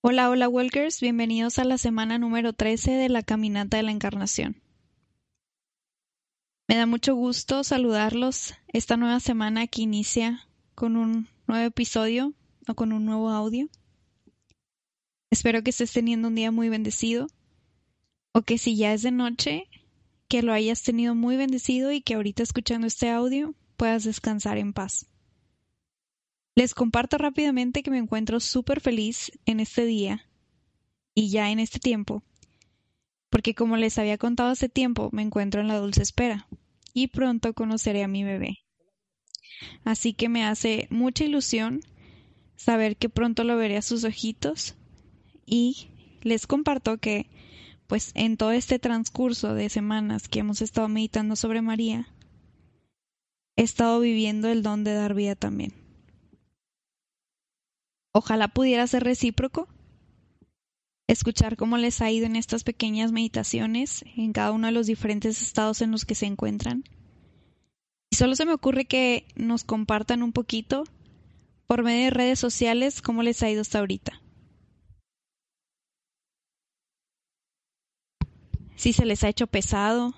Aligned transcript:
Hola, 0.00 0.30
hola 0.30 0.48
Walkers, 0.48 1.00
bienvenidos 1.00 1.58
a 1.58 1.64
la 1.64 1.76
semana 1.76 2.18
número 2.18 2.52
13 2.52 2.92
de 2.92 3.08
la 3.08 3.24
Caminata 3.24 3.78
de 3.78 3.82
la 3.82 3.90
Encarnación. 3.90 4.62
Me 6.68 6.76
da 6.76 6.86
mucho 6.86 7.16
gusto 7.16 7.64
saludarlos 7.64 8.54
esta 8.68 8.96
nueva 8.96 9.18
semana 9.18 9.66
que 9.66 9.82
inicia 9.82 10.46
con 10.76 10.96
un 10.96 11.28
nuevo 11.48 11.66
episodio 11.66 12.32
o 12.68 12.74
con 12.74 12.92
un 12.92 13.06
nuevo 13.06 13.30
audio. 13.30 13.68
Espero 15.32 15.64
que 15.64 15.70
estés 15.70 15.92
teniendo 15.92 16.28
un 16.28 16.36
día 16.36 16.52
muy 16.52 16.68
bendecido 16.68 17.26
o 18.32 18.42
que 18.42 18.56
si 18.56 18.76
ya 18.76 18.92
es 18.92 19.02
de 19.02 19.10
noche, 19.10 19.68
que 20.28 20.42
lo 20.42 20.52
hayas 20.52 20.84
tenido 20.84 21.16
muy 21.16 21.36
bendecido 21.36 21.90
y 21.90 22.02
que 22.02 22.14
ahorita 22.14 22.44
escuchando 22.44 22.86
este 22.86 23.10
audio 23.10 23.56
puedas 23.76 24.04
descansar 24.04 24.58
en 24.58 24.72
paz. 24.72 25.08
Les 26.58 26.74
comparto 26.74 27.18
rápidamente 27.18 27.84
que 27.84 27.90
me 27.92 27.98
encuentro 27.98 28.40
súper 28.40 28.80
feliz 28.80 29.30
en 29.46 29.60
este 29.60 29.84
día 29.84 30.26
y 31.14 31.30
ya 31.30 31.52
en 31.52 31.60
este 31.60 31.78
tiempo, 31.78 32.24
porque 33.30 33.54
como 33.54 33.76
les 33.76 33.96
había 33.96 34.18
contado 34.18 34.50
hace 34.50 34.68
tiempo, 34.68 35.08
me 35.12 35.22
encuentro 35.22 35.60
en 35.60 35.68
la 35.68 35.78
dulce 35.78 36.02
espera 36.02 36.48
y 36.92 37.06
pronto 37.06 37.54
conoceré 37.54 38.02
a 38.02 38.08
mi 38.08 38.24
bebé. 38.24 38.58
Así 39.84 40.14
que 40.14 40.28
me 40.28 40.42
hace 40.42 40.88
mucha 40.90 41.22
ilusión 41.22 41.78
saber 42.56 42.96
que 42.96 43.08
pronto 43.08 43.44
lo 43.44 43.56
veré 43.56 43.76
a 43.76 43.82
sus 43.82 44.02
ojitos 44.02 44.74
y 45.46 45.90
les 46.22 46.48
comparto 46.48 46.98
que 46.98 47.30
pues 47.86 48.10
en 48.16 48.36
todo 48.36 48.50
este 48.50 48.80
transcurso 48.80 49.54
de 49.54 49.68
semanas 49.68 50.26
que 50.26 50.40
hemos 50.40 50.60
estado 50.60 50.88
meditando 50.88 51.36
sobre 51.36 51.62
María, 51.62 52.08
he 53.54 53.62
estado 53.62 54.00
viviendo 54.00 54.48
el 54.48 54.64
don 54.64 54.82
de 54.82 54.94
dar 54.94 55.14
vida 55.14 55.36
también. 55.36 55.87
Ojalá 58.12 58.48
pudiera 58.48 58.86
ser 58.86 59.04
recíproco. 59.04 59.68
Escuchar 61.06 61.56
cómo 61.56 61.78
les 61.78 62.00
ha 62.00 62.10
ido 62.10 62.26
en 62.26 62.36
estas 62.36 62.64
pequeñas 62.64 63.12
meditaciones 63.12 64.04
en 64.16 64.32
cada 64.32 64.52
uno 64.52 64.66
de 64.66 64.72
los 64.72 64.86
diferentes 64.86 65.40
estados 65.40 65.80
en 65.80 65.90
los 65.90 66.04
que 66.04 66.14
se 66.14 66.26
encuentran. 66.26 66.84
Y 68.10 68.16
solo 68.16 68.36
se 68.36 68.44
me 68.44 68.52
ocurre 68.52 68.84
que 68.84 69.26
nos 69.36 69.64
compartan 69.64 70.22
un 70.22 70.32
poquito 70.32 70.84
por 71.66 71.82
medio 71.82 72.04
de 72.04 72.10
redes 72.10 72.38
sociales 72.38 73.02
cómo 73.02 73.22
les 73.22 73.42
ha 73.42 73.50
ido 73.50 73.60
hasta 73.60 73.78
ahorita. 73.78 74.22
Si 78.76 78.92
se 78.92 79.04
les 79.04 79.24
ha 79.24 79.28
hecho 79.28 79.46
pesado, 79.46 80.14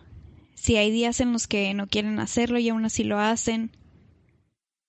si 0.54 0.76
hay 0.76 0.90
días 0.90 1.20
en 1.20 1.32
los 1.32 1.46
que 1.48 1.72
no 1.72 1.86
quieren 1.86 2.20
hacerlo 2.20 2.58
y 2.58 2.68
aún 2.68 2.84
así 2.84 3.04
lo 3.04 3.18
hacen, 3.18 3.70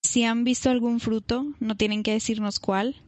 si 0.03 0.23
han 0.23 0.43
visto 0.43 0.69
algún 0.69 0.99
fruto, 0.99 1.45
no 1.59 1.75
tienen 1.75 2.03
que 2.03 2.13
decirnos 2.13 2.59
cuál. 2.59 3.01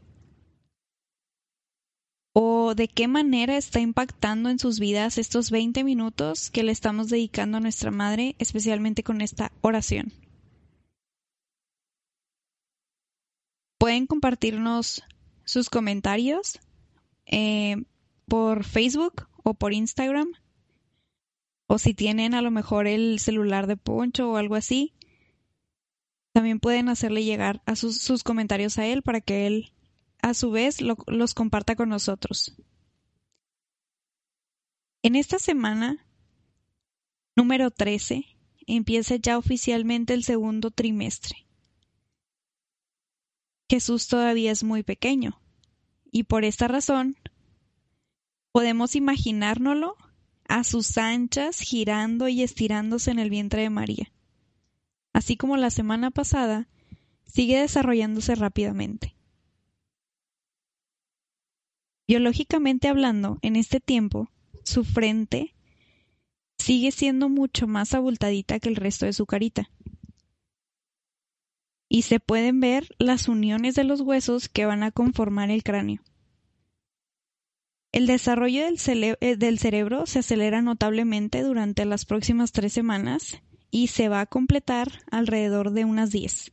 O 2.33 2.73
de 2.75 2.88
qué 2.88 3.08
manera 3.08 3.58
está 3.58 3.80
impactando 3.80 4.49
en 4.49 4.58
sus 4.58 4.80
vidas 4.80 5.17
estos 5.17 5.52
20 5.52 5.83
minutos 5.83 6.49
que 6.49 6.64
le 6.64 6.71
estamos 6.71 7.09
dedicando 7.09 7.58
a 7.58 7.61
nuestra 7.61 7.91
madre, 7.91 8.36
especialmente 8.39 9.03
con 9.03 9.21
esta 9.21 9.52
oración. 9.61 10.14
Pueden 13.77 14.08
compartirnos 14.08 15.03
sus 15.45 15.69
comentarios 15.69 16.59
eh, 17.25 17.83
por 18.27 18.64
Facebook 18.64 19.27
o 19.44 19.53
por 19.53 19.73
Instagram. 19.73 20.31
O 21.67 21.77
si 21.77 21.94
tienen 21.94 22.33
a 22.33 22.41
lo 22.41 22.49
mejor 22.49 22.88
el 22.88 23.19
celular 23.19 23.67
de 23.67 23.77
Poncho 23.77 24.31
o 24.31 24.38
algo 24.38 24.55
así, 24.55 24.94
también 26.34 26.59
pueden 26.59 26.89
hacerle 26.89 27.23
llegar 27.23 27.62
a 27.66 27.76
sus, 27.76 28.23
comentarios 28.23 28.78
a 28.80 28.88
él 28.88 29.03
para 29.03 29.22
que 29.22 29.48
él 29.48 29.72
a 30.22 30.34
su 30.34 30.52
vez 30.52 30.80
los 30.81 31.34
comparta 31.34 31.76
con 31.76 31.89
nosotros. 31.89 32.56
En 35.04 35.16
esta 35.16 35.38
semana 35.38 36.06
número 37.36 37.70
13 37.72 38.26
empieza 38.66 39.16
ya 39.17 39.38
oficialmente 39.38 40.14
el 40.14 40.23
segundo 40.23 40.71
trimestre. 40.71 41.45
Jesús 43.70 44.08
todavía 44.08 44.52
es 44.52 44.64
muy 44.64 44.82
pequeño 44.82 45.39
y 46.11 46.23
por 46.23 46.45
esta 46.45 46.67
razón 46.67 47.17
podemos 48.52 48.95
imaginárnoslo 48.95 49.98
a 50.48 50.64
sus 50.64 50.98
anchas 50.98 51.60
girando 51.60 52.27
y 52.27 52.42
estirándose 52.42 53.11
en 53.11 53.20
el 53.20 53.30
vientre 53.30 53.64
de 53.64 53.70
María 53.70 54.11
así 55.14 55.38
como 55.38 55.56
la 55.58 55.70
semana 55.70 56.12
pasada, 56.12 56.68
sigue 57.26 57.60
desarrollándose 57.60 58.36
rápidamente. 58.36 59.16
Biológicamente 62.08 62.90
hablando, 62.90 63.40
en 63.42 63.56
este 63.56 63.80
tiempo, 63.80 64.30
su 64.64 64.84
frente 64.84 65.56
sigue 66.58 66.92
siendo 66.92 67.30
mucho 67.30 67.68
más 67.68 67.94
abultadita 67.94 68.60
que 68.60 68.70
el 68.70 68.76
resto 68.76 69.06
de 69.06 69.14
su 69.14 69.26
carita. 69.26 69.70
Y 71.88 72.02
se 72.02 72.20
pueden 72.20 72.60
ver 72.60 72.90
las 72.98 73.28
uniones 73.28 73.76
de 73.76 73.84
los 73.84 74.02
huesos 74.02 74.50
que 74.50 74.66
van 74.66 74.84
a 74.84 74.92
conformar 74.92 75.52
el 75.52 75.64
cráneo. 75.64 76.02
El 77.92 78.08
desarrollo 78.08 78.66
del, 78.66 79.18
eh, 79.22 79.36
del, 79.38 79.60
cerebro 79.60 80.08
se 80.08 80.20
acelera 80.20 80.64
notablemente 80.64 81.44
durante 81.44 81.86
las 81.86 82.06
próximas 82.06 82.52
tres 82.52 82.74
semanas 82.74 83.44
y 83.73 83.88
se 83.88 84.08
va 84.08 84.22
a 84.22 84.28
completar 84.28 85.02
alrededor 85.10 85.72
de 85.72 85.84
unas 85.84 86.11
10. 86.11 86.52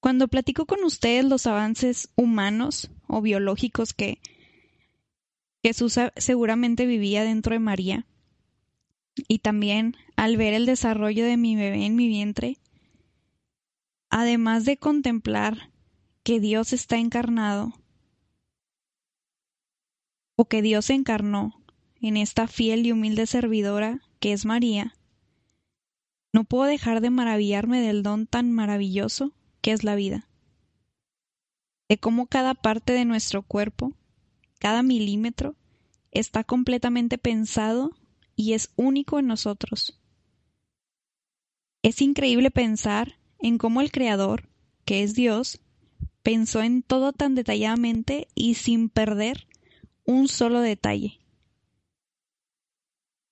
Cuando 0.00 0.26
platico 0.28 0.64
con 0.64 0.84
ustedes 0.84 1.26
los 1.26 1.46
avances 1.46 2.10
humanos 2.16 2.90
o 3.08 3.20
biológicos 3.20 3.92
que 3.92 4.22
Jesús 5.62 5.98
seguramente 6.16 6.86
vivía 6.86 7.24
dentro 7.24 7.52
de 7.52 7.58
María, 7.58 8.06
y 9.26 9.40
también 9.40 9.94
al 10.16 10.38
ver 10.38 10.54
el 10.54 10.64
desarrollo 10.64 11.26
de 11.26 11.36
mi 11.36 11.56
bebé 11.56 11.84
en 11.84 11.94
mi 11.94 12.08
vientre, 12.08 12.56
además 14.08 14.64
de 14.64 14.78
contemplar 14.78 15.72
que 16.22 16.40
Dios 16.40 16.72
está 16.72 16.96
encarnado 16.96 17.74
o 20.36 20.46
que 20.46 20.62
Dios 20.62 20.88
encarnó 20.88 21.57
en 22.00 22.16
esta 22.16 22.46
fiel 22.46 22.86
y 22.86 22.92
humilde 22.92 23.26
servidora 23.26 24.00
que 24.20 24.32
es 24.32 24.44
María, 24.44 24.94
no 26.32 26.44
puedo 26.44 26.64
dejar 26.64 27.00
de 27.00 27.10
maravillarme 27.10 27.80
del 27.80 28.02
don 28.02 28.26
tan 28.26 28.52
maravilloso 28.52 29.32
que 29.60 29.72
es 29.72 29.84
la 29.84 29.94
vida, 29.94 30.28
de 31.88 31.98
cómo 31.98 32.26
cada 32.26 32.54
parte 32.54 32.92
de 32.92 33.04
nuestro 33.04 33.42
cuerpo, 33.42 33.92
cada 34.58 34.82
milímetro, 34.82 35.56
está 36.10 36.44
completamente 36.44 37.18
pensado 37.18 37.92
y 38.36 38.52
es 38.52 38.70
único 38.76 39.18
en 39.18 39.26
nosotros. 39.26 39.98
Es 41.82 42.02
increíble 42.02 42.50
pensar 42.50 43.18
en 43.38 43.58
cómo 43.58 43.80
el 43.80 43.90
Creador, 43.90 44.48
que 44.84 45.02
es 45.02 45.14
Dios, 45.14 45.60
pensó 46.22 46.62
en 46.62 46.82
todo 46.82 47.12
tan 47.12 47.34
detalladamente 47.34 48.28
y 48.34 48.54
sin 48.54 48.88
perder 48.88 49.46
un 50.04 50.28
solo 50.28 50.60
detalle. 50.60 51.18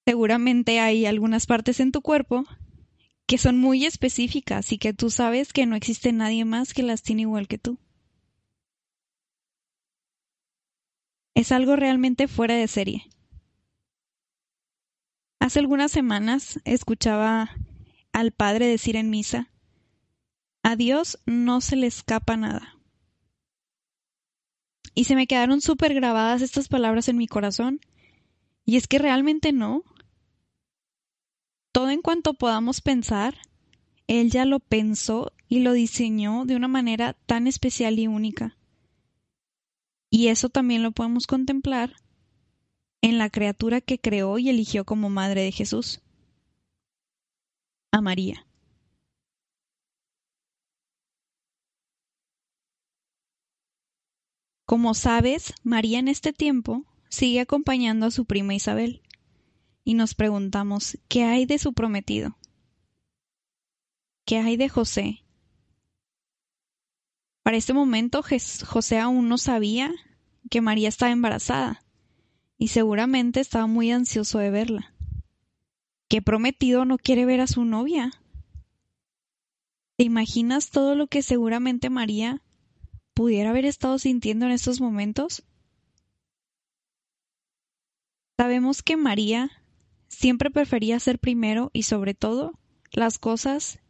Seguramente 0.06 0.78
hay 0.78 1.04
algunas 1.04 1.46
partes 1.46 1.80
en 1.80 1.90
tu 1.90 2.00
cuerpo 2.00 2.44
que 3.26 3.38
son 3.38 3.58
muy 3.58 3.84
específicas 3.84 4.70
y 4.70 4.78
que 4.78 4.92
tú 4.92 5.10
sabes 5.10 5.52
que 5.52 5.66
no 5.66 5.74
existe 5.74 6.12
nadie 6.12 6.44
más 6.44 6.74
que 6.74 6.84
las 6.84 7.02
tiene 7.02 7.22
igual 7.22 7.48
que 7.48 7.58
tú. 7.58 7.80
Es 11.34 11.50
algo 11.50 11.74
realmente 11.74 12.28
fuera 12.28 12.54
de 12.54 12.68
serie. 12.68 13.10
Hace 15.40 15.58
algunas 15.58 15.90
semanas 15.90 16.60
escuchaba 16.64 17.50
al 18.12 18.30
padre 18.30 18.68
decir 18.68 18.94
en 18.94 19.10
misa, 19.10 19.50
a 20.62 20.76
Dios 20.76 21.18
no 21.26 21.60
se 21.60 21.74
le 21.74 21.88
escapa 21.88 22.36
nada. 22.36 22.78
Y 24.94 25.04
se 25.04 25.16
me 25.16 25.26
quedaron 25.26 25.60
súper 25.60 25.94
grabadas 25.94 26.42
estas 26.42 26.68
palabras 26.68 27.08
en 27.08 27.16
mi 27.16 27.26
corazón. 27.26 27.80
Y 28.64 28.76
es 28.76 28.86
que 28.88 28.98
realmente 28.98 29.52
no 29.52 29.84
todo 31.76 31.90
en 31.90 32.00
cuanto 32.00 32.32
podamos 32.32 32.80
pensar, 32.80 33.36
Él 34.06 34.30
ya 34.30 34.46
lo 34.46 34.60
pensó 34.60 35.34
y 35.46 35.58
lo 35.58 35.74
diseñó 35.74 36.46
de 36.46 36.56
una 36.56 36.68
manera 36.68 37.12
tan 37.26 37.46
especial 37.46 37.98
y 37.98 38.06
única. 38.06 38.56
Y 40.08 40.28
eso 40.28 40.48
también 40.48 40.82
lo 40.82 40.92
podemos 40.92 41.26
contemplar 41.26 41.96
en 43.02 43.18
la 43.18 43.28
criatura 43.28 43.82
que 43.82 43.98
creó 43.98 44.38
y 44.38 44.48
eligió 44.48 44.86
como 44.86 45.10
madre 45.10 45.42
de 45.42 45.52
Jesús, 45.52 46.00
a 47.92 48.00
María. 48.00 48.46
Como 54.64 54.94
sabes, 54.94 55.52
María 55.62 55.98
en 55.98 56.08
este 56.08 56.32
tiempo 56.32 56.86
sigue 57.10 57.40
acompañando 57.40 58.06
a 58.06 58.10
su 58.10 58.24
prima 58.24 58.54
Isabel 58.54 59.02
y 59.86 59.94
nos 59.94 60.16
preguntamos, 60.16 60.98
¿qué 61.06 61.22
hay 61.22 61.46
de 61.46 61.60
su 61.60 61.72
prometido? 61.72 62.36
¿Qué 64.24 64.38
hay 64.38 64.56
de 64.56 64.68
José? 64.68 65.22
Para 67.44 67.56
este 67.56 67.72
momento 67.72 68.24
José 68.66 68.98
aún 68.98 69.28
no 69.28 69.38
sabía 69.38 69.94
que 70.50 70.60
María 70.60 70.88
estaba 70.88 71.12
embarazada 71.12 71.84
y 72.58 72.68
seguramente 72.68 73.38
estaba 73.38 73.68
muy 73.68 73.92
ansioso 73.92 74.40
de 74.40 74.50
verla. 74.50 74.92
¿Qué 76.08 76.20
prometido 76.20 76.84
no 76.84 76.98
quiere 76.98 77.24
ver 77.24 77.40
a 77.40 77.46
su 77.46 77.64
novia? 77.64 78.10
¿Te 79.96 80.02
imaginas 80.02 80.70
todo 80.70 80.96
lo 80.96 81.06
que 81.06 81.22
seguramente 81.22 81.90
María 81.90 82.42
pudiera 83.14 83.50
haber 83.50 83.66
estado 83.66 84.00
sintiendo 84.00 84.46
en 84.46 84.52
estos 84.52 84.80
momentos? 84.80 85.44
Sabemos 88.36 88.82
que 88.82 88.96
María 88.96 89.62
siempre 90.08 90.50
prefería 90.50 90.98
ser 91.00 91.18
primero 91.18 91.70
y 91.72 91.84
sobre 91.84 92.14
todo 92.14 92.58
las 92.92 93.18
cosas 93.18 93.80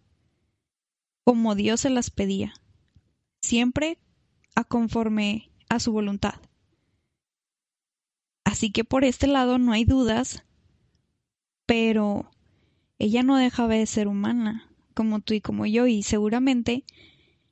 como 1.24 1.54
Dios 1.54 1.80
se 1.80 1.90
las 1.90 2.10
pedía, 2.10 2.54
siempre 3.40 3.98
a 4.54 4.64
conforme 4.64 5.50
a 5.68 5.80
su 5.80 5.92
voluntad. 5.92 6.34
Así 8.44 8.70
que 8.70 8.84
por 8.84 9.04
este 9.04 9.26
lado 9.26 9.58
no 9.58 9.72
hay 9.72 9.84
dudas, 9.84 10.44
pero 11.66 12.30
ella 12.98 13.22
no 13.22 13.36
dejaba 13.36 13.74
de 13.74 13.86
ser 13.86 14.06
humana, 14.08 14.70
como 14.94 15.20
tú 15.20 15.34
y 15.34 15.40
como 15.40 15.66
yo, 15.66 15.86
y 15.86 16.02
seguramente 16.02 16.84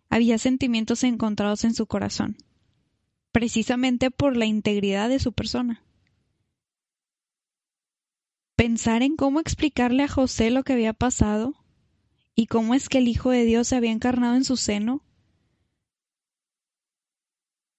había 0.08 0.38
sentimientos 0.38 1.02
encontrados 1.02 1.64
en 1.64 1.74
su 1.74 1.86
corazón, 1.86 2.36
precisamente 3.32 4.12
por 4.12 4.36
la 4.36 4.46
integridad 4.46 5.08
de 5.08 5.18
su 5.18 5.32
persona. 5.32 5.82
Pensar 8.56 9.02
en 9.02 9.16
cómo 9.16 9.40
explicarle 9.40 10.04
a 10.04 10.08
José 10.08 10.50
lo 10.50 10.62
que 10.62 10.74
había 10.74 10.92
pasado 10.92 11.54
y 12.36 12.46
cómo 12.46 12.74
es 12.74 12.88
que 12.88 12.98
el 12.98 13.08
Hijo 13.08 13.30
de 13.30 13.44
Dios 13.44 13.68
se 13.68 13.76
había 13.76 13.90
encarnado 13.90 14.36
en 14.36 14.44
su 14.44 14.56
seno. 14.56 15.02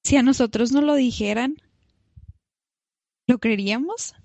Si 0.04 0.18
a 0.18 0.22
nosotros 0.22 0.72
no 0.72 0.82
lo 0.82 0.96
dijeran, 0.96 1.56
¿lo 3.26 3.40
creeríamos? 3.40 4.16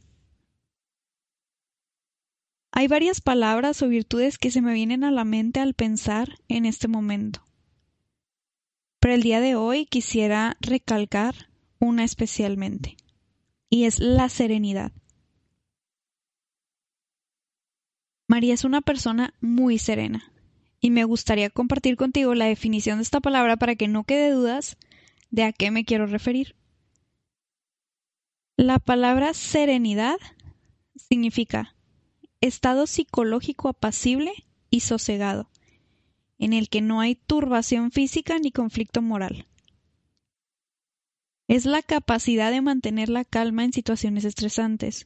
Hay 2.73 2.88
varias 2.88 3.20
palabras 3.20 3.82
o 3.82 3.88
virtudes 3.88 4.38
que 4.38 4.50
se 4.50 4.62
me 4.62 4.75
vienen 4.75 5.05
a 5.05 5.11
la 5.11 5.25
mente 5.25 5.61
al 5.61 5.75
pensar 5.75 6.38
en 6.49 6.67
este 6.67 6.88
momento. 6.88 7.44
Pero 9.00 9.14
el 9.14 9.23
día 9.23 9.41
de 9.41 9.55
hoy 9.55 9.87
quisiera 9.87 10.56
recalcar 10.61 11.50
una 11.79 12.05
especialmente, 12.05 12.97
y 13.69 13.85
es 13.85 13.99
la 13.99 14.29
serenidad. 14.29 14.93
María 18.30 18.54
es 18.54 18.62
una 18.62 18.80
persona 18.80 19.34
muy 19.40 19.76
serena, 19.80 20.32
y 20.78 20.90
me 20.90 21.02
gustaría 21.02 21.50
compartir 21.50 21.96
contigo 21.96 22.36
la 22.36 22.44
definición 22.44 22.98
de 22.98 23.02
esta 23.02 23.18
palabra 23.18 23.56
para 23.56 23.74
que 23.74 23.88
no 23.88 24.04
quede 24.04 24.30
dudas 24.30 24.76
de 25.32 25.42
a 25.42 25.52
qué 25.52 25.72
me 25.72 25.84
quiero 25.84 26.06
referir. 26.06 26.54
La 28.56 28.78
palabra 28.78 29.34
serenidad 29.34 30.14
significa 30.94 31.74
estado 32.40 32.86
psicológico 32.86 33.68
apacible 33.68 34.30
y 34.70 34.78
sosegado, 34.78 35.50
en 36.38 36.52
el 36.52 36.68
que 36.68 36.82
no 36.82 37.00
hay 37.00 37.16
turbación 37.16 37.90
física 37.90 38.38
ni 38.38 38.52
conflicto 38.52 39.02
moral. 39.02 39.48
Es 41.48 41.64
la 41.64 41.82
capacidad 41.82 42.52
de 42.52 42.62
mantener 42.62 43.08
la 43.08 43.24
calma 43.24 43.64
en 43.64 43.72
situaciones 43.72 44.24
estresantes, 44.24 45.04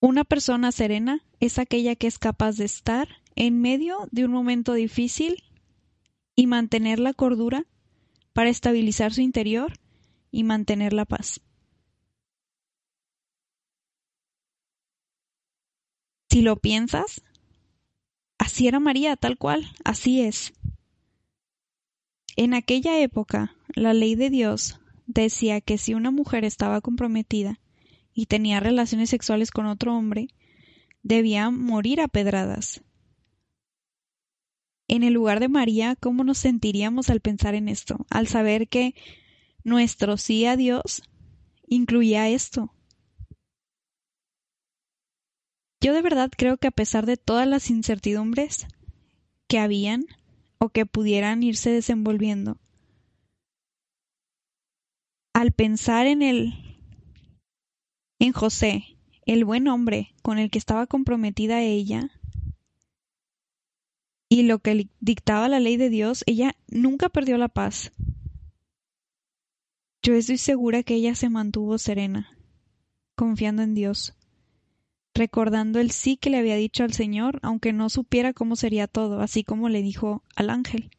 una 0.00 0.24
persona 0.24 0.72
serena 0.72 1.24
es 1.40 1.58
aquella 1.58 1.96
que 1.96 2.06
es 2.06 2.18
capaz 2.18 2.56
de 2.56 2.64
estar 2.64 3.08
en 3.34 3.60
medio 3.60 4.08
de 4.10 4.24
un 4.24 4.30
momento 4.30 4.74
difícil 4.74 5.42
y 6.34 6.46
mantener 6.46 7.00
la 7.00 7.14
cordura 7.14 7.66
para 8.32 8.50
estabilizar 8.50 9.12
su 9.12 9.20
interior 9.20 9.72
y 10.30 10.44
mantener 10.44 10.92
la 10.92 11.04
paz. 11.04 11.40
Si 16.30 16.42
lo 16.42 16.56
piensas, 16.56 17.22
así 18.38 18.68
era 18.68 18.78
María, 18.78 19.16
tal 19.16 19.38
cual, 19.38 19.72
así 19.84 20.20
es. 20.20 20.52
En 22.36 22.54
aquella 22.54 23.00
época, 23.00 23.56
la 23.74 23.94
ley 23.94 24.14
de 24.14 24.30
Dios 24.30 24.78
decía 25.06 25.60
que 25.60 25.78
si 25.78 25.94
una 25.94 26.12
mujer 26.12 26.44
estaba 26.44 26.80
comprometida 26.80 27.58
y 28.18 28.26
tenía 28.26 28.58
relaciones 28.58 29.10
sexuales 29.10 29.52
con 29.52 29.66
otro 29.66 29.96
hombre, 29.96 30.26
debía 31.04 31.50
morir 31.50 32.00
a 32.00 32.08
pedradas. 32.08 32.82
En 34.88 35.04
el 35.04 35.12
lugar 35.12 35.38
de 35.38 35.48
María, 35.48 35.94
¿cómo 35.94 36.24
nos 36.24 36.38
sentiríamos 36.38 37.10
al 37.10 37.20
pensar 37.20 37.54
en 37.54 37.68
esto? 37.68 38.06
Al 38.10 38.26
saber 38.26 38.66
que 38.66 38.96
nuestro 39.62 40.16
sí 40.16 40.46
a 40.46 40.56
Dios 40.56 41.04
incluía 41.68 42.28
esto. 42.28 42.74
Yo 45.80 45.94
de 45.94 46.02
verdad 46.02 46.32
creo 46.36 46.56
que 46.56 46.66
a 46.66 46.72
pesar 46.72 47.06
de 47.06 47.18
todas 47.18 47.46
las 47.46 47.70
incertidumbres 47.70 48.66
que 49.46 49.60
habían 49.60 50.06
o 50.58 50.70
que 50.70 50.86
pudieran 50.86 51.44
irse 51.44 51.70
desenvolviendo, 51.70 52.58
al 55.32 55.52
pensar 55.52 56.08
en 56.08 56.22
el 56.22 56.67
en 58.18 58.32
José, 58.32 58.98
el 59.26 59.44
buen 59.44 59.68
hombre 59.68 60.14
con 60.22 60.38
el 60.38 60.50
que 60.50 60.58
estaba 60.58 60.86
comprometida 60.86 61.62
ella, 61.62 62.10
y 64.28 64.42
lo 64.42 64.58
que 64.58 64.88
dictaba 65.00 65.48
la 65.48 65.60
ley 65.60 65.76
de 65.76 65.88
Dios, 65.88 66.22
ella 66.26 66.54
nunca 66.68 67.08
perdió 67.08 67.38
la 67.38 67.48
paz. 67.48 67.92
Yo 70.02 70.14
estoy 70.14 70.38
segura 70.38 70.82
que 70.82 70.94
ella 70.94 71.14
se 71.14 71.30
mantuvo 71.30 71.78
serena, 71.78 72.36
confiando 73.14 73.62
en 73.62 73.74
Dios, 73.74 74.14
recordando 75.14 75.80
el 75.80 75.90
sí 75.90 76.16
que 76.16 76.30
le 76.30 76.38
había 76.38 76.56
dicho 76.56 76.84
al 76.84 76.92
Señor, 76.92 77.40
aunque 77.42 77.72
no 77.72 77.88
supiera 77.88 78.32
cómo 78.32 78.54
sería 78.54 78.86
todo, 78.86 79.20
así 79.20 79.44
como 79.44 79.68
le 79.68 79.82
dijo 79.82 80.22
al 80.36 80.50
ángel. 80.50 80.90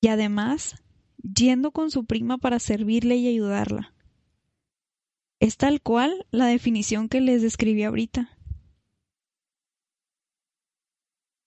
Y 0.00 0.08
además, 0.08 0.82
yendo 1.22 1.72
con 1.72 1.90
su 1.90 2.04
prima 2.04 2.38
para 2.38 2.58
servirle 2.58 3.16
y 3.16 3.28
ayudarla. 3.28 3.92
Es 5.40 5.56
tal 5.56 5.80
cual 5.80 6.26
la 6.30 6.46
definición 6.46 7.08
que 7.08 7.22
les 7.22 7.40
describí 7.40 7.82
ahorita. 7.82 8.36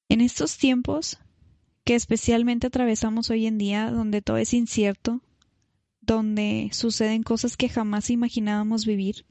En 0.09 0.19
estos 0.19 0.57
tiempos 0.57 1.19
que 1.85 1.93
especialmente 1.95 2.67
atravesamos 2.67 3.29
hoy 3.29 3.45
en 3.45 3.59
día, 3.59 3.91
donde 3.91 4.21
todo 4.21 4.37
es 4.37 4.53
incierto, 4.53 5.21
donde 6.01 6.69
suceden 6.73 7.23
cosas 7.23 7.55
que 7.55 7.69
jamás 7.69 8.09
imaginábamos 8.09 8.85
vivir, 8.85 9.25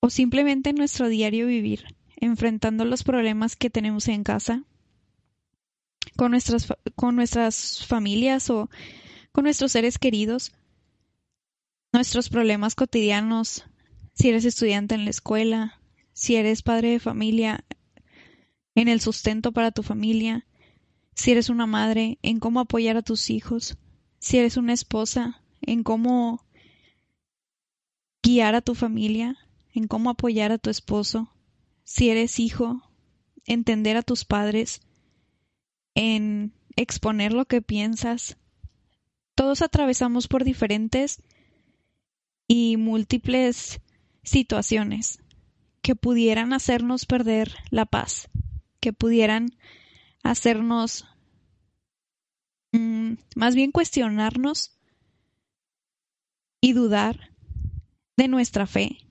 o 0.00 0.10
simplemente 0.10 0.70
en 0.70 0.76
nuestro 0.76 1.08
diario 1.08 1.46
vivir, 1.46 1.96
enfrentando 2.16 2.84
los 2.84 3.04
problemas 3.04 3.56
que 3.56 3.70
tenemos 3.70 4.08
en 4.08 4.24
casa, 4.24 4.64
con 6.16 6.32
nuestras, 6.32 6.66
con 6.96 7.14
nuestras 7.14 7.86
familias 7.86 8.50
o 8.50 8.68
con 9.32 9.44
nuestros 9.44 9.72
seres 9.72 9.98
queridos, 9.98 10.52
nuestros 11.96 12.28
problemas 12.28 12.74
cotidianos, 12.74 13.64
si 14.12 14.28
eres 14.28 14.44
estudiante 14.44 14.94
en 14.94 15.04
la 15.04 15.10
escuela, 15.10 15.80
si 16.12 16.36
eres 16.36 16.62
padre 16.62 16.90
de 16.90 17.00
familia, 17.00 17.64
en 18.74 18.88
el 18.88 19.00
sustento 19.00 19.50
para 19.52 19.70
tu 19.70 19.82
familia, 19.82 20.46
si 21.14 21.30
eres 21.30 21.48
una 21.48 21.64
madre, 21.64 22.18
en 22.20 22.38
cómo 22.38 22.60
apoyar 22.60 22.98
a 22.98 23.02
tus 23.02 23.30
hijos, 23.30 23.78
si 24.18 24.36
eres 24.36 24.58
una 24.58 24.74
esposa, 24.74 25.42
en 25.62 25.82
cómo 25.82 26.44
guiar 28.22 28.56
a 28.56 28.60
tu 28.60 28.74
familia, 28.74 29.38
en 29.72 29.88
cómo 29.88 30.10
apoyar 30.10 30.52
a 30.52 30.58
tu 30.58 30.68
esposo, 30.68 31.32
si 31.82 32.10
eres 32.10 32.38
hijo, 32.38 32.82
entender 33.46 33.96
a 33.96 34.02
tus 34.02 34.26
padres, 34.26 34.82
en 35.94 36.52
exponer 36.76 37.32
lo 37.32 37.46
que 37.46 37.62
piensas. 37.62 38.36
Todos 39.34 39.62
atravesamos 39.62 40.28
por 40.28 40.44
diferentes 40.44 41.22
y 42.48 42.76
múltiples 42.76 43.80
situaciones 44.22 45.22
que 45.82 45.94
pudieran 45.94 46.52
hacernos 46.52 47.06
perder 47.06 47.54
la 47.70 47.86
paz, 47.86 48.28
que 48.80 48.92
pudieran 48.92 49.56
hacernos 50.22 51.06
mm, 52.72 53.14
más 53.36 53.54
bien 53.54 53.72
cuestionarnos 53.72 54.76
y 56.60 56.72
dudar 56.72 57.32
de 58.16 58.28
nuestra 58.28 58.66
fe 58.66 59.06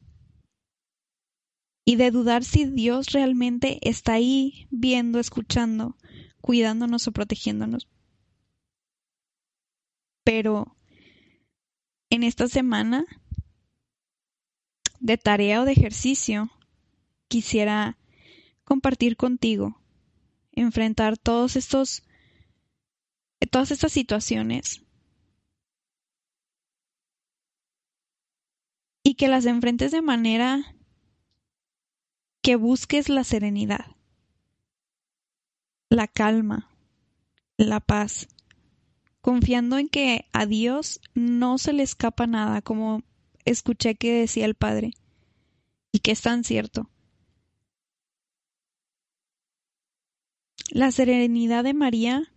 y 1.86 1.96
de 1.98 2.12
dudar 2.12 2.44
si 2.44 2.66
Dios 2.66 3.12
realmente 3.12 3.80
está 3.88 4.14
ahí 4.14 4.68
viendo, 4.72 5.20
escuchando, 5.20 5.96
cuidándonos 6.42 7.08
o 7.08 7.12
protegiéndonos. 7.12 7.88
Pero 10.24 10.76
en 12.10 12.24
esta 12.24 12.48
semana 12.48 13.06
de 15.06 15.20
tarea 15.20 15.62
o 15.62 15.66
de 15.66 15.72
ejercicio, 15.72 16.50
quisiera 17.28 17.96
compartir 18.64 19.18
contigo, 19.18 19.80
enfrentar 20.52 21.16
todos 21.16 21.56
estos, 21.56 22.02
todas 23.52 23.70
estas 23.70 23.92
situaciones 23.92 24.82
y 29.04 29.14
que 29.14 29.28
las 29.28 29.46
enfrentes 29.46 29.92
de 29.92 30.02
manera 30.02 30.76
que 32.42 32.56
busques 32.56 33.08
la 33.08 33.24
serenidad, 33.24 33.86
la 35.92 36.08
calma, 36.08 36.76
la 37.58 37.80
paz, 37.80 38.28
confiando 39.22 39.78
en 39.78 39.88
que 39.88 40.26
a 40.34 40.48
Dios 40.48 41.00
no 41.14 41.60
se 41.60 41.74
le 41.74 41.84
escapa 41.84 42.26
nada, 42.26 42.64
como 42.64 43.04
escuché 43.46 43.96
que 43.96 44.12
decía 44.14 44.46
el 44.46 44.56
Padre, 44.56 44.92
y 45.92 46.00
que 46.00 46.12
es 46.12 46.22
tan 46.22 46.44
cierto. 46.44 46.90
La 50.70 50.92
serenidad 50.92 51.64
de 51.64 51.74
María 51.74 52.34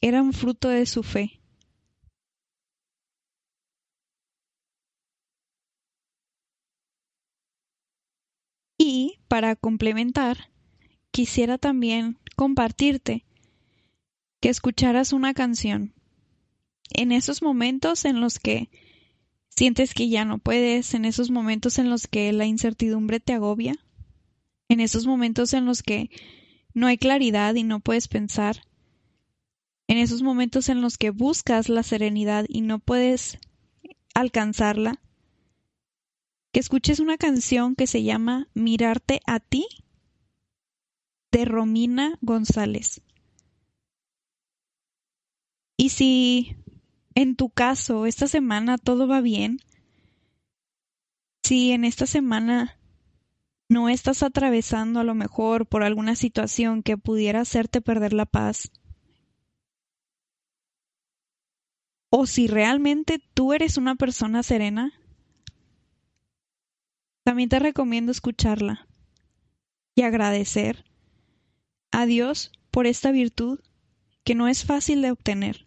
era 0.00 0.22
un 0.22 0.32
fruto 0.32 0.68
de 0.68 0.86
su 0.86 1.02
fe. 1.02 1.40
Y 8.78 9.18
para 9.28 9.56
complementar, 9.56 10.50
quisiera 11.10 11.58
también 11.58 12.18
compartirte 12.36 13.24
que 14.40 14.50
escucharas 14.50 15.12
una 15.12 15.32
canción. 15.34 15.94
En 16.90 17.12
esos 17.12 17.42
momentos 17.42 18.04
en 18.04 18.20
los 18.20 18.38
que 18.38 18.68
sientes 19.56 19.94
que 19.94 20.08
ya 20.08 20.24
no 20.24 20.38
puedes, 20.38 20.94
en 20.94 21.04
esos 21.04 21.30
momentos 21.30 21.78
en 21.78 21.90
los 21.90 22.06
que 22.06 22.32
la 22.32 22.46
incertidumbre 22.46 23.20
te 23.20 23.32
agobia, 23.32 23.76
en 24.68 24.80
esos 24.80 25.06
momentos 25.06 25.52
en 25.54 25.64
los 25.64 25.82
que 25.82 26.10
no 26.72 26.86
hay 26.86 26.98
claridad 26.98 27.54
y 27.54 27.62
no 27.62 27.80
puedes 27.80 28.08
pensar, 28.08 28.64
en 29.86 29.98
esos 29.98 30.22
momentos 30.22 30.68
en 30.68 30.80
los 30.80 30.98
que 30.98 31.10
buscas 31.10 31.68
la 31.68 31.82
serenidad 31.82 32.46
y 32.48 32.62
no 32.62 32.78
puedes 32.78 33.38
alcanzarla, 34.14 35.00
que 36.52 36.60
escuches 36.60 37.00
una 37.00 37.18
canción 37.18 37.74
que 37.74 37.86
se 37.86 38.02
llama 38.02 38.48
Mirarte 38.54 39.20
a 39.26 39.40
ti 39.40 39.66
de 41.32 41.44
Romina 41.44 42.18
González. 42.22 43.02
Y 45.76 45.88
si 45.90 46.56
en 47.14 47.36
tu 47.36 47.50
caso 47.50 48.06
esta 48.06 48.26
semana 48.26 48.78
todo 48.78 49.06
va 49.06 49.20
bien, 49.20 49.60
si 51.42 51.72
en 51.72 51.84
esta 51.84 52.06
semana 52.06 52.78
no 53.68 53.88
estás 53.88 54.22
atravesando 54.22 55.00
a 55.00 55.04
lo 55.04 55.14
mejor 55.14 55.66
por 55.66 55.82
alguna 55.82 56.16
situación 56.16 56.82
que 56.82 56.96
pudiera 56.96 57.40
hacerte 57.40 57.80
perder 57.80 58.12
la 58.12 58.26
paz, 58.26 58.70
o 62.10 62.26
si 62.26 62.46
realmente 62.46 63.20
tú 63.34 63.52
eres 63.52 63.76
una 63.76 63.96
persona 63.96 64.42
serena, 64.42 64.92
también 67.24 67.48
te 67.48 67.58
recomiendo 67.58 68.12
escucharla 68.12 68.86
y 69.96 70.02
agradecer 70.02 70.84
a 71.90 72.06
Dios 72.06 72.52
por 72.70 72.86
esta 72.86 73.10
virtud 73.10 73.60
que 74.24 74.34
no 74.34 74.48
es 74.48 74.64
fácil 74.64 75.02
de 75.02 75.10
obtener, 75.10 75.63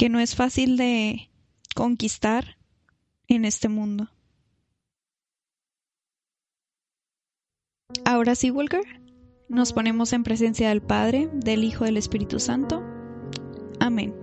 que 0.00 0.08
no 0.08 0.18
es 0.18 0.34
fácil 0.34 0.78
de 0.78 1.28
conquistar 1.76 2.56
en 3.28 3.44
este 3.44 3.68
mundo. 3.68 4.08
Ahora 8.06 8.34
sí, 8.34 8.50
Walker, 8.50 8.80
nos 9.50 9.74
ponemos 9.74 10.14
en 10.14 10.22
presencia 10.22 10.70
del 10.70 10.80
Padre, 10.80 11.28
del 11.34 11.64
Hijo, 11.64 11.84
del 11.84 11.98
Espíritu 11.98 12.40
Santo. 12.40 12.82
Amén. 13.78 14.14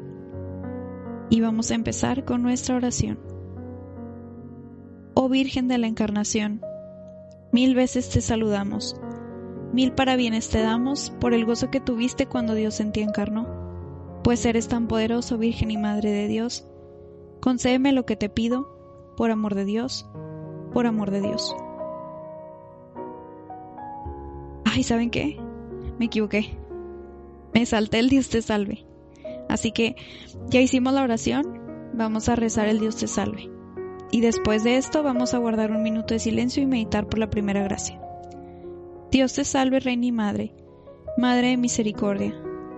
Y 1.29 1.41
vamos 1.41 1.69
a 1.69 1.75
empezar 1.75 2.25
con 2.25 2.41
nuestra 2.41 2.75
oración. 2.75 3.19
Oh 5.13 5.29
Virgen 5.29 5.67
de 5.67 5.77
la 5.77 5.85
Encarnación, 5.85 6.59
mil 7.51 7.75
veces 7.75 8.09
te 8.09 8.21
saludamos, 8.21 8.99
mil 9.73 9.91
parabienes 9.91 10.49
te 10.49 10.59
damos 10.59 11.11
por 11.21 11.35
el 11.35 11.45
gozo 11.45 11.69
que 11.69 11.81
tuviste 11.81 12.25
cuando 12.25 12.55
Dios 12.55 12.79
en 12.79 12.91
ti 12.91 13.01
encarnó. 13.01 13.66
Pues 14.27 14.45
eres 14.45 14.67
tan 14.67 14.89
poderoso, 14.89 15.37
Virgen 15.37 15.71
y 15.71 15.77
Madre 15.77 16.11
de 16.11 16.27
Dios, 16.27 16.67
concédeme 17.39 17.93
lo 17.93 18.05
que 18.05 18.17
te 18.17 18.27
pido, 18.27 18.67
por 19.15 19.31
amor 19.31 19.55
de 19.55 19.63
Dios, 19.63 20.05
por 20.73 20.85
amor 20.85 21.11
de 21.11 21.21
Dios. 21.21 21.55
Ay, 24.65 24.83
¿saben 24.83 25.11
qué? 25.11 25.39
Me 25.97 26.07
equivoqué. 26.07 26.57
Me 27.53 27.65
salté 27.65 27.99
el 27.99 28.09
Dios 28.09 28.27
te 28.27 28.41
salve. 28.41 28.85
Así 29.47 29.71
que 29.71 29.95
ya 30.49 30.59
hicimos 30.59 30.91
la 30.91 31.03
oración, 31.03 31.61
vamos 31.93 32.27
a 32.27 32.35
rezar 32.35 32.67
el 32.67 32.81
Dios 32.81 32.97
te 32.97 33.07
salve. 33.07 33.49
Y 34.11 34.19
después 34.19 34.65
de 34.65 34.75
esto 34.75 35.03
vamos 35.03 35.33
a 35.33 35.37
guardar 35.37 35.71
un 35.71 35.83
minuto 35.83 36.13
de 36.13 36.19
silencio 36.19 36.61
y 36.61 36.65
meditar 36.65 37.07
por 37.07 37.17
la 37.17 37.29
primera 37.29 37.63
gracia. 37.63 37.97
Dios 39.09 39.35
te 39.35 39.45
salve, 39.45 39.79
Reina 39.79 40.05
y 40.05 40.11
Madre, 40.11 40.53
Madre 41.17 41.47
de 41.47 41.57
misericordia, 41.57 42.35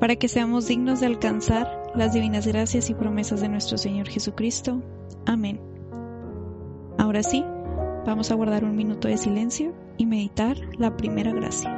para 0.00 0.16
que 0.16 0.28
seamos 0.28 0.68
dignos 0.68 1.00
de 1.00 1.06
alcanzar 1.06 1.92
las 1.94 2.12
divinas 2.12 2.46
gracias 2.46 2.90
y 2.90 2.94
promesas 2.94 3.40
de 3.40 3.48
nuestro 3.48 3.78
Señor 3.78 4.08
Jesucristo. 4.08 4.82
Amén. 5.26 5.60
Ahora 6.98 7.22
sí, 7.22 7.44
vamos 8.06 8.30
a 8.30 8.34
guardar 8.34 8.64
un 8.64 8.76
minuto 8.76 9.08
de 9.08 9.16
silencio 9.16 9.74
y 9.96 10.06
meditar 10.06 10.56
la 10.78 10.96
primera 10.96 11.32
gracia. 11.32 11.77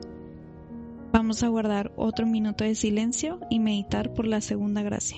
Vamos 1.11 1.43
a 1.43 1.49
guardar 1.49 1.91
otro 1.97 2.25
minuto 2.25 2.63
de 2.63 2.73
silencio 2.73 3.39
y 3.49 3.59
meditar 3.59 4.13
por 4.13 4.25
la 4.25 4.39
segunda 4.39 4.81
gracia. 4.81 5.17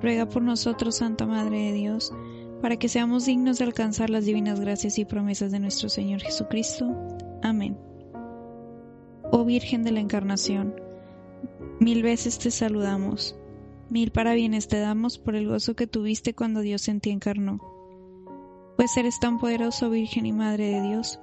ruega 0.00 0.28
por 0.28 0.42
nosotros, 0.42 0.96
Santa 0.96 1.26
Madre 1.26 1.58
de 1.58 1.72
Dios, 1.72 2.12
para 2.60 2.76
que 2.76 2.88
seamos 2.88 3.26
dignos 3.26 3.58
de 3.58 3.64
alcanzar 3.64 4.10
las 4.10 4.24
divinas 4.24 4.60
gracias 4.60 4.98
y 4.98 5.04
promesas 5.04 5.52
de 5.52 5.60
nuestro 5.60 5.88
Señor 5.88 6.20
Jesucristo. 6.20 6.94
Amén. 7.42 7.78
Oh 9.30 9.44
Virgen 9.44 9.82
de 9.82 9.92
la 9.92 10.00
Encarnación, 10.00 10.74
mil 11.80 12.02
veces 12.02 12.38
te 12.38 12.50
saludamos, 12.50 13.36
mil 13.90 14.12
parabienes 14.12 14.68
te 14.68 14.78
damos 14.78 15.18
por 15.18 15.34
el 15.34 15.48
gozo 15.48 15.74
que 15.74 15.86
tuviste 15.86 16.34
cuando 16.34 16.60
Dios 16.60 16.88
en 16.88 17.00
ti 17.00 17.10
encarnó. 17.10 17.58
Pues 18.76 18.96
eres 18.96 19.18
tan 19.18 19.38
poderoso, 19.38 19.90
Virgen 19.90 20.26
y 20.26 20.32
Madre 20.32 20.68
de 20.68 20.82
Dios, 20.82 21.18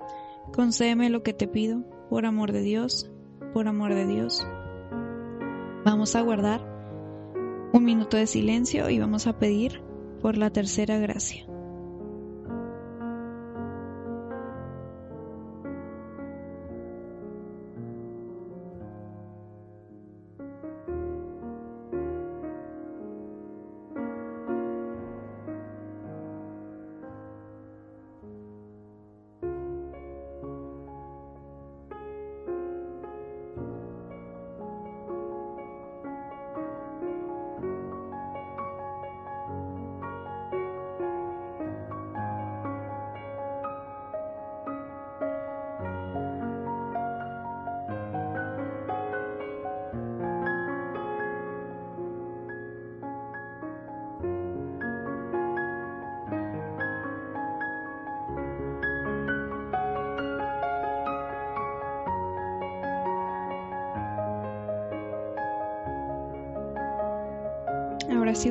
concédeme 0.54 1.10
lo 1.10 1.24
que 1.24 1.34
te 1.34 1.48
pido, 1.48 1.84
por 2.10 2.26
amor 2.26 2.52
de 2.52 2.62
Dios, 2.62 3.10
por 3.54 3.68
amor 3.68 3.94
de 3.94 4.06
Dios. 4.06 4.46
Vamos 5.86 6.16
a 6.16 6.22
guardar 6.22 6.73
un 7.74 7.86
minuto 7.86 8.18
de 8.18 8.28
silencio 8.28 8.90
y 8.92 9.00
vamos 9.00 9.26
a 9.26 9.40
pedir 9.40 9.82
por 10.22 10.38
la 10.38 10.52
tercera 10.52 11.00
gracia. 11.00 11.46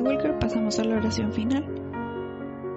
Walker, 0.01 0.39
pasamos 0.39 0.79
a 0.79 0.85
la 0.85 0.95
oración 0.95 1.33
final. 1.33 1.65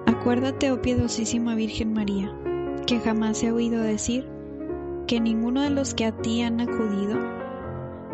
Acuérdate, 0.06 0.72
oh 0.72 0.82
piedosísima 0.82 1.54
Virgen 1.54 1.92
María, 1.92 2.32
que 2.84 2.98
jamás 2.98 3.42
he 3.44 3.52
oído 3.52 3.80
decir 3.80 4.28
que 5.06 5.20
ninguno 5.20 5.62
de 5.62 5.70
los 5.70 5.94
que 5.94 6.04
a 6.04 6.12
ti 6.12 6.42
han 6.42 6.60
acudido, 6.60 7.16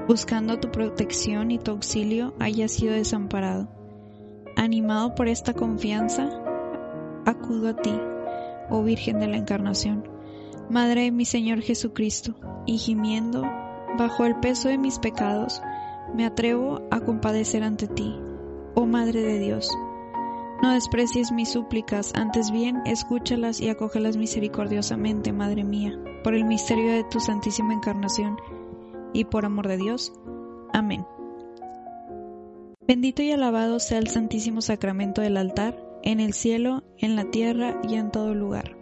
buscando 0.06 0.58
tu 0.60 0.70
protección 0.70 1.50
y 1.50 1.58
tu 1.58 1.70
auxilio, 1.70 2.34
haya 2.38 2.68
sido 2.68 2.92
desamparado. 2.92 3.68
Animado 4.56 5.14
por 5.14 5.28
esta 5.28 5.54
confianza, 5.54 6.28
acudo 7.24 7.70
a 7.70 7.76
ti, 7.76 7.98
oh 8.68 8.82
Virgen 8.82 9.20
de 9.20 9.28
la 9.28 9.38
Encarnación, 9.38 10.06
Madre 10.68 11.02
de 11.02 11.12
mi 11.12 11.24
Señor 11.24 11.62
Jesucristo, 11.62 12.34
y 12.66 12.76
gimiendo, 12.76 13.42
bajo 13.98 14.26
el 14.26 14.36
peso 14.36 14.68
de 14.68 14.78
mis 14.78 14.98
pecados, 14.98 15.62
me 16.14 16.26
atrevo 16.26 16.82
a 16.90 17.00
compadecer 17.00 17.62
ante 17.62 17.88
ti, 17.88 18.14
oh 18.74 18.86
Madre 18.86 19.22
de 19.22 19.38
Dios. 19.38 19.70
No 20.62 20.72
desprecies 20.72 21.32
mis 21.32 21.50
súplicas, 21.50 22.12
antes 22.14 22.50
bien 22.52 22.82
escúchalas 22.86 23.60
y 23.60 23.68
acógelas 23.68 24.16
misericordiosamente, 24.16 25.32
Madre 25.32 25.64
mía, 25.64 25.98
por 26.22 26.34
el 26.34 26.44
misterio 26.44 26.92
de 26.92 27.04
tu 27.04 27.18
Santísima 27.18 27.74
Encarnación 27.74 28.36
y 29.12 29.24
por 29.24 29.44
amor 29.44 29.68
de 29.68 29.76
Dios. 29.76 30.12
Amén. 30.72 31.04
Bendito 32.86 33.22
y 33.22 33.32
alabado 33.32 33.80
sea 33.80 33.98
el 33.98 34.08
Santísimo 34.08 34.60
Sacramento 34.60 35.20
del 35.20 35.36
altar, 35.36 35.82
en 36.02 36.20
el 36.20 36.32
cielo, 36.32 36.82
en 36.98 37.16
la 37.16 37.24
tierra 37.30 37.80
y 37.88 37.94
en 37.94 38.10
todo 38.10 38.34
lugar. 38.34 38.76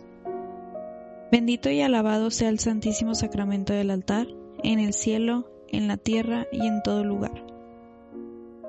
Bendito 1.31 1.71
y 1.71 1.81
alabado 1.81 2.31
sea 2.31 2.49
el 2.49 2.59
Santísimo 2.59 3.15
Sacramento 3.15 3.73
del 3.73 3.91
altar, 3.91 4.27
en 4.63 4.81
el 4.81 4.93
cielo, 4.93 5.51
en 5.69 5.87
la 5.87 5.97
tierra 5.97 6.47
y 6.51 6.67
en 6.67 6.83
todo 6.83 7.05
lugar. 7.05 7.50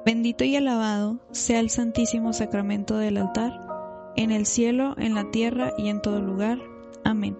Bendito 0.04 0.44
y 0.44 0.56
alabado 0.56 1.20
sea 1.32 1.60
el 1.60 1.70
Santísimo 1.70 2.34
Sacramento 2.34 2.98
del 2.98 3.18
altar, 3.18 3.52
en 4.16 4.32
el 4.32 4.48
cielo, 4.48 4.96
en 4.98 5.14
la 5.14 5.30
tierra 5.30 5.74
y 5.78 5.90
en 5.90 6.02
todo 6.02 6.22
lugar. 6.22 6.58
Amén. 7.04 7.38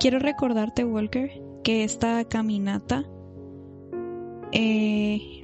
Quiero 0.00 0.18
recordarte, 0.18 0.84
Walker, 0.84 1.30
que 1.62 1.84
esta 1.84 2.24
caminata, 2.24 3.04
eh, 4.50 5.42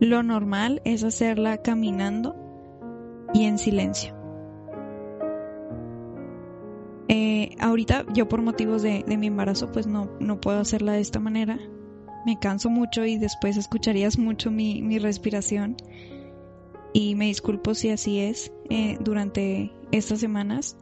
lo 0.00 0.24
normal 0.24 0.82
es 0.84 1.04
hacerla 1.04 1.58
caminando 1.58 2.34
y 3.32 3.44
en 3.44 3.58
silencio. 3.58 4.12
Eh, 7.06 7.54
ahorita 7.60 8.06
yo 8.12 8.28
por 8.28 8.42
motivos 8.42 8.82
de, 8.82 9.04
de 9.06 9.16
mi 9.16 9.28
embarazo 9.28 9.70
pues 9.70 9.86
no, 9.86 10.10
no 10.18 10.40
puedo 10.40 10.58
hacerla 10.58 10.92
de 10.94 11.00
esta 11.00 11.20
manera, 11.20 11.58
me 12.24 12.38
canso 12.38 12.70
mucho 12.70 13.04
y 13.04 13.18
después 13.18 13.56
escucharías 13.56 14.18
mucho 14.18 14.50
mi, 14.50 14.82
mi 14.82 14.98
respiración. 14.98 15.76
Y 16.92 17.14
me 17.14 17.26
disculpo 17.26 17.74
si 17.74 17.90
así 17.90 18.18
es 18.20 18.52
eh, 18.70 18.98
durante 19.00 19.72
estas 19.90 20.20
semanas. 20.20 20.76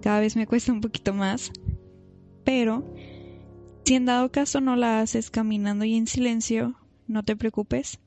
Cada 0.00 0.20
vez 0.20 0.36
me 0.36 0.46
cuesta 0.48 0.72
un 0.72 0.80
poquito 0.80 1.14
más. 1.14 1.52
Pero 2.44 2.84
si 3.84 3.94
en 3.94 4.06
dado 4.06 4.30
caso 4.30 4.60
no 4.60 4.76
la 4.76 5.00
haces 5.00 5.30
caminando 5.30 5.84
y 5.84 5.94
en 5.94 6.06
silencio, 6.06 6.74
no 7.06 7.22
te 7.22 7.36
preocupes. 7.36 7.98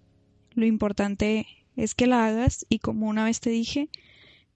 Lo 0.53 0.65
importante 0.65 1.45
es 1.75 1.95
que 1.95 2.07
la 2.07 2.25
hagas 2.25 2.65
y 2.69 2.79
como 2.79 3.07
una 3.07 3.25
vez 3.25 3.39
te 3.39 3.49
dije, 3.49 3.89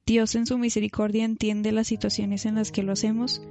Dios 0.06 0.34
en 0.36 0.46
su 0.46 0.58
misericordia 0.58 1.26
entiende 1.26 1.72
las 1.72 1.88
situaciones 1.88 2.46
en 2.46 2.56
las 2.56 2.72
que 2.72 2.84
lo 2.84 2.94
hacemos 2.94 3.42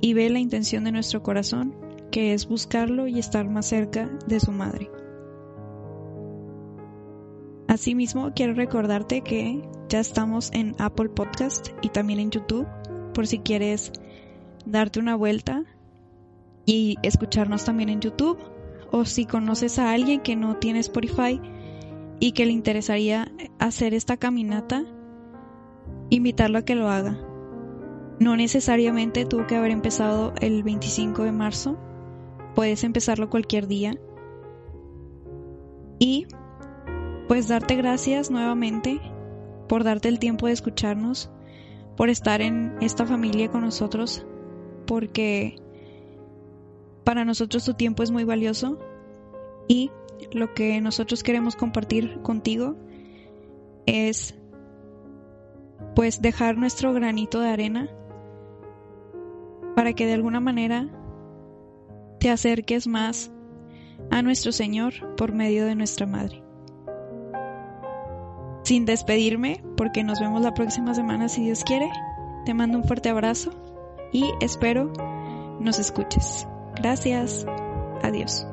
y 0.00 0.14
ve 0.14 0.30
la 0.30 0.38
intención 0.38 0.84
de 0.84 0.92
nuestro 0.92 1.22
corazón, 1.22 1.74
que 2.10 2.32
es 2.34 2.48
buscarlo 2.48 3.06
y 3.06 3.18
estar 3.18 3.48
más 3.48 3.66
cerca 3.66 4.10
de 4.26 4.40
su 4.40 4.52
madre. 4.52 4.90
Asimismo, 7.68 8.32
quiero 8.34 8.54
recordarte 8.54 9.22
que 9.22 9.62
ya 9.88 10.00
estamos 10.00 10.50
en 10.52 10.74
Apple 10.78 11.08
Podcast 11.08 11.68
y 11.82 11.88
también 11.88 12.20
en 12.20 12.30
YouTube, 12.30 12.66
por 13.12 13.26
si 13.26 13.40
quieres 13.40 13.92
darte 14.64 15.00
una 15.00 15.16
vuelta 15.16 15.64
y 16.64 16.96
escucharnos 17.02 17.64
también 17.64 17.88
en 17.88 18.00
YouTube, 18.00 18.38
o 18.90 19.04
si 19.04 19.26
conoces 19.26 19.78
a 19.78 19.92
alguien 19.92 20.20
que 20.20 20.36
no 20.36 20.56
tiene 20.56 20.78
Spotify 20.80 21.40
y 22.20 22.32
que 22.32 22.46
le 22.46 22.52
interesaría 22.52 23.30
hacer 23.58 23.94
esta 23.94 24.16
caminata, 24.16 24.84
invitarlo 26.10 26.58
a 26.58 26.64
que 26.64 26.74
lo 26.74 26.88
haga. 26.88 27.18
No 28.18 28.36
necesariamente 28.36 29.26
tuvo 29.26 29.46
que 29.46 29.56
haber 29.56 29.70
empezado 29.70 30.32
el 30.40 30.62
25 30.62 31.24
de 31.24 31.32
marzo, 31.32 31.78
puedes 32.56 32.82
empezarlo 32.82 33.30
cualquier 33.30 33.68
día. 33.68 33.96
Y 36.00 36.26
pues 37.28 37.48
darte 37.48 37.76
gracias 37.76 38.30
nuevamente 38.30 39.00
por 39.68 39.84
darte 39.84 40.08
el 40.08 40.18
tiempo 40.18 40.46
de 40.46 40.52
escucharnos, 40.52 41.30
por 41.96 42.08
estar 42.08 42.40
en 42.40 42.76
esta 42.80 43.04
familia 43.06 43.50
con 43.50 43.60
nosotros, 43.60 44.26
porque 44.86 45.56
para 47.04 47.24
nosotros 47.24 47.64
tu 47.64 47.74
tiempo 47.74 48.02
es 48.02 48.10
muy 48.10 48.24
valioso 48.24 48.78
y 49.68 49.90
lo 50.32 50.54
que 50.54 50.80
nosotros 50.80 51.22
queremos 51.22 51.56
compartir 51.56 52.20
contigo 52.22 52.76
es 53.84 54.34
pues 55.94 56.22
dejar 56.22 56.56
nuestro 56.56 56.92
granito 56.94 57.40
de 57.40 57.48
arena 57.48 57.90
para 59.74 59.92
que 59.92 60.06
de 60.06 60.14
alguna 60.14 60.40
manera 60.40 60.88
te 62.18 62.30
acerques 62.30 62.86
más 62.86 63.30
a 64.10 64.22
nuestro 64.22 64.52
Señor 64.52 65.16
por 65.16 65.32
medio 65.32 65.66
de 65.66 65.74
nuestra 65.74 66.06
Madre. 66.06 66.42
Sin 68.62 68.84
despedirme, 68.84 69.62
porque 69.76 70.02
nos 70.02 70.20
vemos 70.20 70.42
la 70.42 70.54
próxima 70.54 70.94
semana 70.94 71.28
si 71.28 71.44
Dios 71.44 71.62
quiere, 71.62 71.88
te 72.44 72.54
mando 72.54 72.78
un 72.78 72.84
fuerte 72.84 73.08
abrazo 73.08 73.50
y 74.12 74.24
espero 74.40 74.92
nos 75.60 75.78
escuches. 75.78 76.46
Gracias. 76.76 77.46
Adiós. 78.02 78.46